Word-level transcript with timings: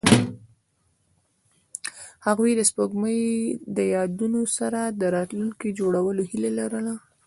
هغوی 2.25 2.51
د 2.55 2.61
سپوږمۍ 2.69 3.21
له 3.75 3.83
یادونو 3.95 4.41
سره 4.57 4.81
راتلونکی 5.17 5.69
جوړولو 5.79 6.21
هیله 6.31 6.51
لرله. 6.59 6.93